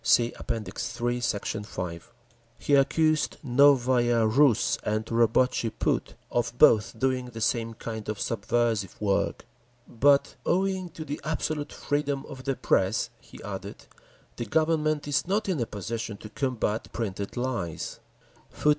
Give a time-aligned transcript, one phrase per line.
[0.03, 0.49] (See App.
[0.51, 1.49] III, Sect.
[1.63, 2.11] 5)
[2.57, 8.99] He accused Novaya Rus and Robotchi Put of both doing the same kind of subversive
[8.99, 9.45] work.
[9.87, 13.85] "But owing to the absolute freedom of the press," he added,
[14.37, 17.99] "the Government is not in a position to combat printed lies.…."